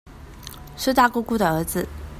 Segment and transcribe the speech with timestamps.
[0.75, 1.87] 是大姑姑的兒子